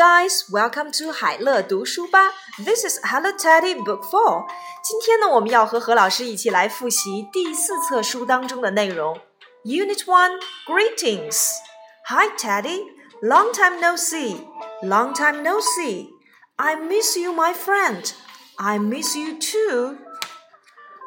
[0.00, 2.32] guys, welcome to 海乐读书吧。
[2.58, 4.46] This is Hello Teddy Book Four。
[4.82, 9.18] 今天呢，我们要和何老师一起来复习第四册书当中的内容。
[9.64, 11.50] Unit One Greetings.
[12.08, 12.84] Hi Teddy,
[13.22, 14.46] long time no see.
[14.82, 16.08] Long time no see.
[16.56, 18.12] I miss you, my friend.
[18.56, 19.98] I miss you too.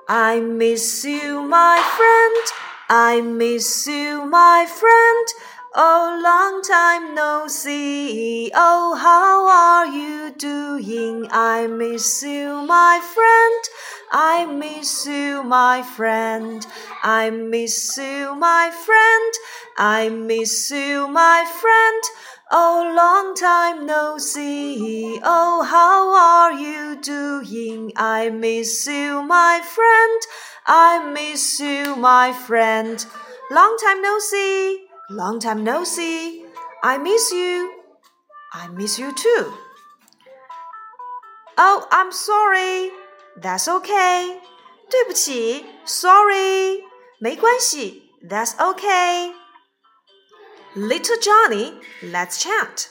[0.08, 2.52] I miss you, my friend.
[2.88, 5.28] I miss you, my friend.
[5.77, 8.49] Oh, long time no see.
[8.55, 11.27] Oh, how are you doing?
[11.33, 13.65] I miss you, my friend.
[14.13, 16.65] I miss you, my friend.
[17.03, 19.33] I miss you, my friend.
[19.77, 22.03] I miss you, my friend.
[22.53, 25.19] Oh, long time no see.
[25.25, 27.91] Oh, how are you doing?
[27.97, 30.23] I miss you, my friend.
[30.69, 33.05] I miss you, my friend.
[33.51, 34.84] Long time no see.
[35.10, 36.46] Long time no see.
[36.84, 37.72] I miss you.
[38.54, 39.54] I miss you too.
[41.58, 42.92] Oh, I'm sorry.
[43.42, 44.40] That's okay.
[44.90, 46.84] 对不起，sorry，
[47.20, 49.34] 没关系，That's okay.
[50.76, 52.90] Little Johnny, let's chant.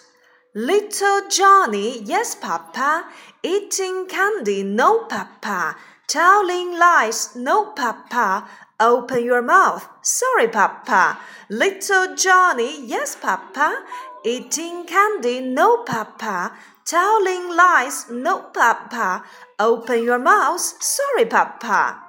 [0.55, 3.05] Little Johnny, yes, Papa.
[3.43, 5.77] Eating candy, no, Papa.
[6.07, 8.49] Telling lies, no, Papa.
[8.80, 9.88] Open your mouth.
[10.02, 11.20] Sorry, Papa.
[11.50, 13.84] Little Johnny, yes, Papa.
[14.26, 16.54] Eating candy, no, Papa.
[16.86, 19.24] Telling lies, no, Papa.
[19.60, 20.60] Open your mouth.
[20.60, 22.02] Sorry, Papa.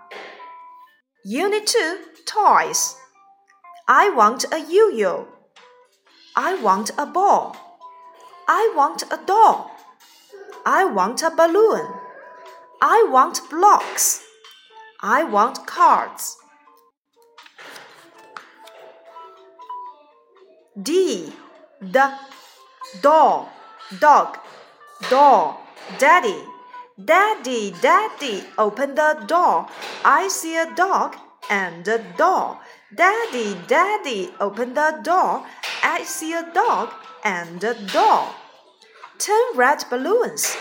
[1.24, 2.96] Unit 2 Toys.
[3.86, 5.28] I want a yo yo.
[6.34, 7.56] I want a ball.
[8.48, 9.70] I want a doll.
[10.66, 11.86] I want a balloon.
[12.80, 14.24] I want blocks.
[15.00, 16.38] I want cards.
[20.82, 21.32] D
[21.80, 22.12] the
[23.00, 23.48] doll
[24.00, 24.38] dog
[25.08, 25.56] door
[25.98, 26.36] daddy.
[27.04, 29.68] Daddy daddy open the door.
[30.04, 31.16] I see a dog
[31.48, 32.60] and a doll
[32.92, 35.44] daddy daddy open the door.
[35.84, 36.90] I see a dog
[37.22, 38.34] and a doll
[39.18, 40.56] ten red balloons.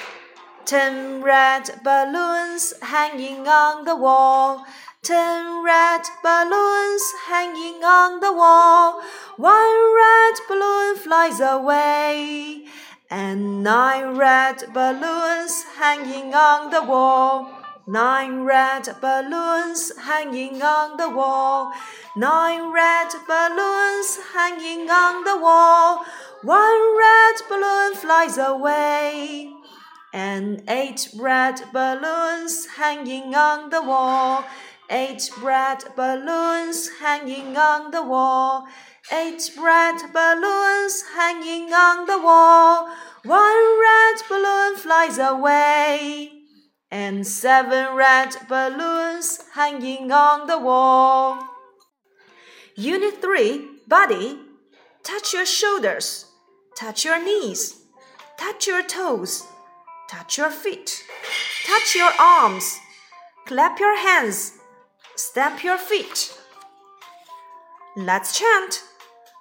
[0.66, 4.64] Ten red balloons hanging on the wall
[5.04, 9.02] Ten red balloons hanging on the wall.
[9.36, 12.68] One red balloon flies away.
[13.12, 17.52] And nine red balloons hanging on the wall.
[17.86, 21.74] Nine red balloons hanging on the wall.
[22.16, 26.06] Nine red balloons hanging on the wall.
[26.44, 29.52] One red balloon flies away.
[30.14, 34.46] And eight red balloons hanging on the wall.
[34.90, 38.68] Eight red balloons hanging on the wall.
[39.12, 42.90] Eight red balloons hanging on the wall.
[43.24, 46.32] One red balloon flies away.
[46.92, 51.40] And seven red balloons hanging on the wall.
[52.76, 54.40] Unit 3 Body.
[55.04, 56.26] Touch your shoulders.
[56.76, 57.84] Touch your knees.
[58.38, 59.44] Touch your toes.
[60.10, 61.04] Touch your feet.
[61.66, 62.80] Touch your arms.
[63.46, 64.54] Clap your hands.
[65.17, 66.33] Stamp your feet.
[67.97, 68.83] Let's chant.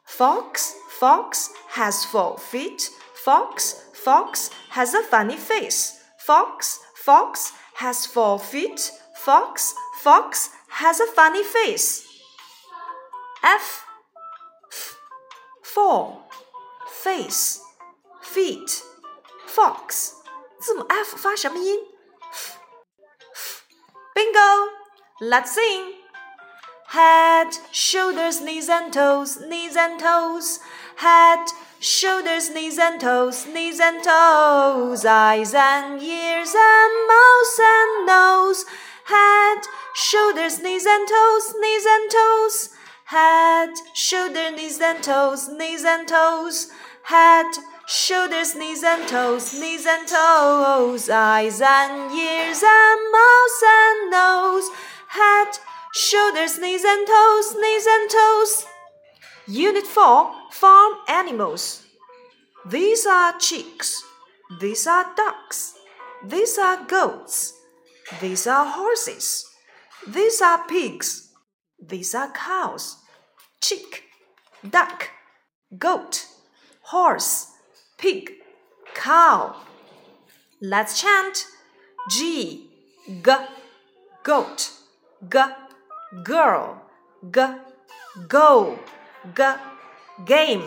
[0.06, 2.90] Fox, fox has four feet.
[3.13, 6.00] Fox, fox has a funny face.
[6.19, 8.91] Fox, fox has four feet.
[9.16, 12.07] Fox, fox has a funny face.
[13.44, 13.85] F,
[14.72, 14.97] f
[15.63, 16.23] four,
[16.88, 17.59] face,
[18.22, 18.84] feet,
[19.45, 20.13] fox.
[20.59, 21.79] 字母 F 发什么音？
[24.16, 24.81] Bingo!
[25.25, 25.93] Let's sing.
[26.88, 30.59] Head, shoulders, knees and toes, knees and toes.
[30.97, 31.47] Head,
[31.78, 35.05] shoulders, knees and toes, knees and toes.
[35.05, 38.64] Eyes and ears and mouth and nose.
[39.05, 39.62] Head,
[39.94, 42.70] shoulders, knees and toes, knees and toes.
[43.05, 46.73] Head, shoulder, knees and toes, knees and toes.
[47.05, 47.46] Head,
[47.87, 51.08] shoulders, knees and toes, knees and toes.
[51.08, 54.70] Eyes and ears and mouth and nose
[55.12, 55.59] head,
[55.93, 58.67] shoulders, knees and toes, knees and toes.
[59.47, 61.85] Unit 4 Farm Animals.
[62.67, 64.03] These are chicks.
[64.61, 65.75] These are ducks.
[66.25, 67.53] These are goats.
[68.20, 69.47] These are horses.
[70.06, 71.31] These are pigs.
[71.79, 72.97] These are cows.
[73.61, 74.05] Chick,
[74.69, 75.11] duck,
[75.79, 76.26] goat,
[76.82, 77.49] horse,
[77.99, 78.31] pig,
[78.94, 79.56] cow.
[80.61, 81.47] Let's chant
[82.08, 82.69] G,
[83.23, 83.37] G,
[84.23, 84.81] goat
[85.28, 85.38] g
[86.24, 86.78] girl
[87.30, 87.40] g
[88.28, 88.78] go
[89.34, 89.42] g
[90.26, 90.64] game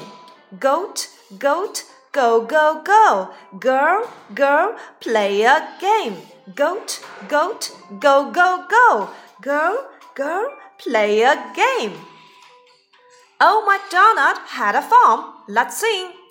[0.60, 1.08] goat
[1.40, 1.84] goat
[2.16, 3.30] go, go, go.
[3.60, 6.16] Girl, girl, play a game.
[6.56, 9.10] Goat, goat, go, go, go.
[9.42, 9.78] Girl,
[10.16, 10.48] girl,
[10.78, 11.96] play a game.
[13.42, 15.34] Oh, Old MacDonald had a farm.
[15.50, 16.25] Let's sing.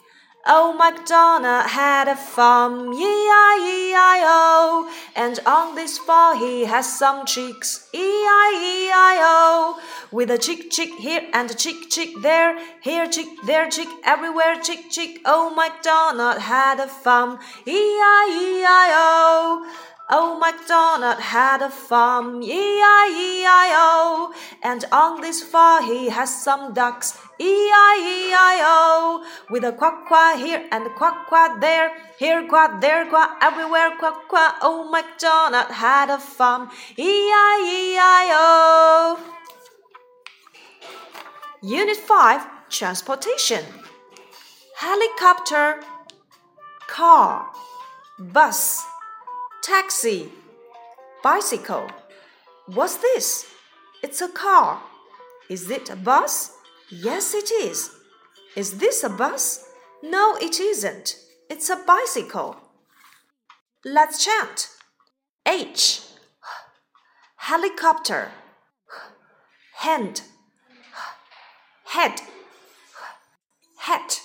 [0.46, 7.88] Oh, Old MacDonald had a farm, E-I-E-I-O, and on this farm he has some chicks,
[7.94, 9.81] E-I-E-I-O,
[10.12, 14.61] with a chick chick here and a chick chick there, here chick, there chick, everywhere
[14.62, 15.23] chick chick.
[15.25, 19.64] Oh, Old MacDonald had a farm, E-I-E-I-O.
[20.10, 29.24] Old MacDonald had a farm, E-I-E-I-O, and on this farm he has some ducks, E-I-E-I-O,
[29.48, 33.96] with a quack quack here and a quack quack there, here quack, there quack, everywhere
[33.98, 34.62] quack quack.
[34.62, 36.68] Old MacDonald had a farm,
[36.98, 38.36] E-I-E-I-O.
[41.62, 43.64] Unit 5 Transportation
[44.76, 45.80] Helicopter,
[46.88, 47.50] car,
[48.18, 48.84] bus
[49.64, 50.28] taxi,
[51.22, 51.88] bicycle.
[52.66, 53.46] What's this?
[54.02, 54.82] It's a car.
[55.49, 56.52] Is it a bus?
[56.90, 57.90] Yes, it is.
[58.56, 59.64] Is this a bus?
[60.02, 61.16] No, it isn't.
[61.49, 62.56] It's a bicycle.
[63.87, 64.69] Let's chant.
[65.46, 66.02] H.
[67.37, 68.32] Helicopter.
[69.76, 70.22] Hand.
[71.87, 72.20] Head.
[73.78, 74.20] Hat.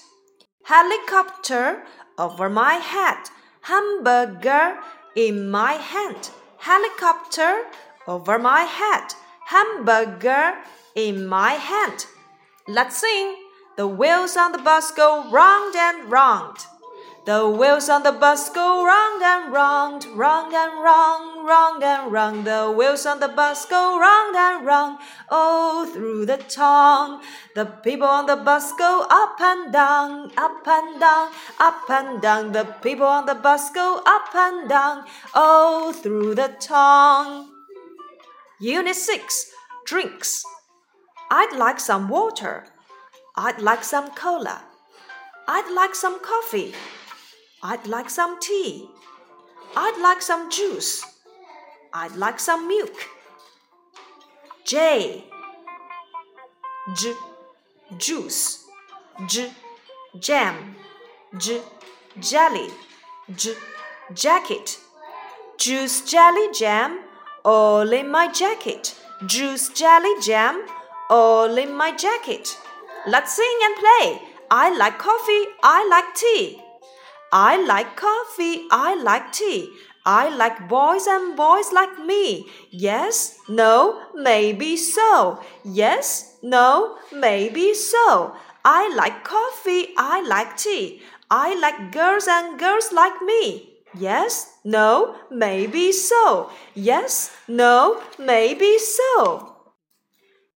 [0.65, 1.83] Helicopter
[2.17, 3.29] over my head.
[3.61, 4.79] Hamburger
[5.15, 7.63] in my hand, helicopter
[8.07, 9.13] over my head,
[9.45, 10.55] hamburger
[10.95, 12.05] in my hand.
[12.67, 13.35] Let's sing.
[13.77, 16.57] The wheels on the bus go round and round.
[17.25, 22.45] The wheels on the bus go round and round, round and round, round and round.
[22.45, 24.99] The wheels on the bus go round and round,
[25.29, 27.21] all through the town.
[27.55, 32.51] The people on the bus go up and down, up and down, up and down.
[32.51, 37.49] The people on the bus go up and down, all through the town.
[38.59, 39.51] Unit 6
[39.85, 40.43] Drinks.
[41.31, 42.67] I'd like some water.
[43.35, 44.61] I'd like some cola.
[45.47, 46.75] I'd like some coffee.
[47.63, 48.87] I'd like some tea.
[49.75, 51.08] I'd like some juice.
[51.93, 52.93] I'd like some milk.
[54.65, 55.23] J.
[56.95, 57.13] J.
[57.97, 58.65] Juice.
[59.27, 59.51] J.
[60.19, 60.75] Jam.
[61.37, 61.61] J.
[62.19, 62.67] Jelly.
[63.35, 63.53] J.
[64.13, 64.77] Jacket.
[65.57, 66.99] Juice, jelly, jam,
[67.43, 68.95] all in my jacket.
[69.25, 70.65] Juice, jelly, jam,
[71.09, 72.57] all in my jacket.
[73.05, 74.21] Let's sing and play.
[74.49, 75.45] I like coffee.
[75.61, 76.61] I like tea.
[77.31, 79.71] I like coffee, I like tea.
[80.05, 82.47] I like boys and boys like me.
[82.71, 85.39] Yes, no, maybe so.
[85.63, 88.35] Yes, no, maybe so.
[88.63, 91.01] I like coffee, I like tea.
[91.29, 93.69] I like girls and girls like me.
[93.97, 96.49] Yes, no, maybe so.
[96.73, 99.55] Yes, no, maybe so.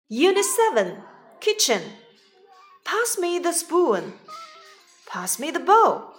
[0.08, 1.02] Unit 7
[1.40, 1.82] Kitchen.
[2.84, 4.14] Pass me the spoon.
[5.06, 6.14] Pass me the bowl.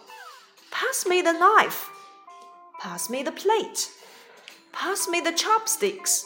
[0.71, 1.92] Pass me the knife.
[2.83, 3.91] Pass me the plate.
[4.73, 6.25] Pass me the chopsticks.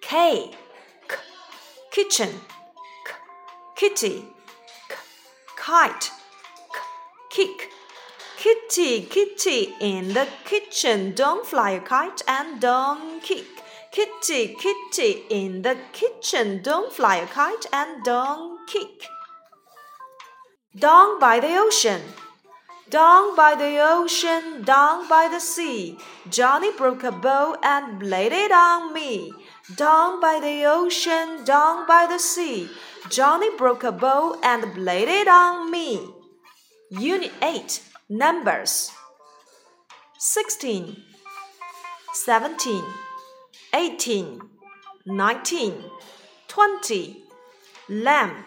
[0.00, 0.50] K.
[1.06, 1.16] K.
[1.92, 2.30] Kitchen.
[2.30, 3.12] K.
[3.76, 4.24] Kitty.
[4.88, 4.96] K.
[5.54, 6.10] Kite.
[7.30, 7.46] K.
[7.46, 7.68] Kick.
[8.38, 11.12] Kitty, kitty, in the kitchen.
[11.14, 13.44] Don't fly a kite and don't kick.
[13.92, 16.62] Kitty, kitty, in the kitchen.
[16.62, 19.08] Don't fly a kite and don't kick.
[20.74, 22.00] Down by the ocean.
[22.90, 25.98] Down by the ocean, down by the sea,
[26.28, 29.32] Johnny broke a bow and laid it on me.
[29.74, 32.68] Down by the ocean, down by the sea,
[33.08, 36.10] Johnny broke a bow and laid it on me.
[36.90, 38.92] Unit 8 Numbers
[40.18, 41.02] 16,
[42.12, 42.84] 17,
[43.72, 44.40] 18,
[45.06, 45.84] 19,
[46.48, 47.24] 20.
[47.88, 48.44] Lamb.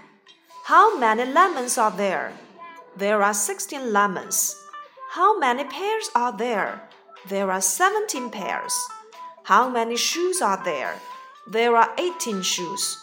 [0.65, 2.33] How many lemons are there?
[2.97, 4.55] There are 16 lemons.
[5.11, 6.81] How many pairs are there?
[7.29, 8.73] There are 17 pairs.
[9.43, 10.95] How many shoes are there?
[11.45, 12.97] There are 18 shoes.